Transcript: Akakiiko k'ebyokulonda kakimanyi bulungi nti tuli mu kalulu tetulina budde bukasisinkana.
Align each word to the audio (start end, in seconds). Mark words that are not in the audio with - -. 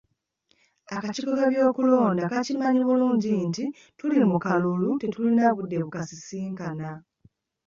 Akakiiko 0.95 1.31
k'ebyokulonda 1.39 2.23
kakimanyi 2.31 2.81
bulungi 2.87 3.33
nti 3.49 3.65
tuli 3.97 4.17
mu 4.31 4.37
kalulu 4.45 4.89
tetulina 5.01 5.45
budde 5.57 5.77
bukasisinkana. 5.83 6.89